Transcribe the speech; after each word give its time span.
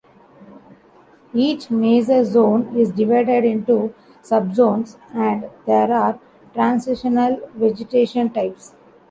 Each 1.31 1.69
major 1.69 2.23
zone 2.23 2.75
is 2.75 2.89
divided 2.89 3.43
into 3.45 3.93
subzones, 4.23 4.97
and 5.13 5.47
there 5.67 5.93
are 5.93 6.19
transitional 6.55 7.39
vegetation 7.55 8.31
types. 8.31 8.73